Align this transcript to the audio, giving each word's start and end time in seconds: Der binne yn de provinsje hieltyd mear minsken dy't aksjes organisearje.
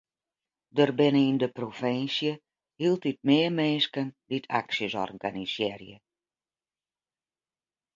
Der 0.75 0.89
binne 0.97 1.21
yn 1.31 1.39
de 1.41 1.49
provinsje 1.57 2.33
hieltyd 2.79 3.19
mear 3.27 3.53
minsken 3.57 4.07
dy't 4.29 4.51
aksjes 4.59 4.93
organisearje. 5.05 5.97